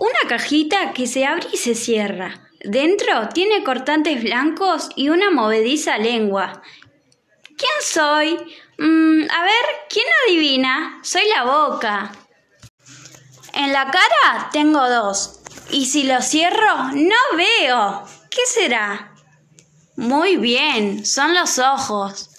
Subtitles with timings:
[0.00, 2.48] Una cajita que se abre y se cierra.
[2.64, 6.62] Dentro tiene cortantes blancos y una movediza lengua.
[7.44, 8.34] ¿Quién soy?
[8.78, 11.00] Mm, a ver, ¿quién adivina?
[11.02, 12.12] Soy la boca.
[13.52, 15.40] En la cara tengo dos.
[15.70, 18.02] Y si lo cierro, no veo.
[18.30, 19.12] ¿Qué será?
[19.96, 22.29] Muy bien, son los ojos.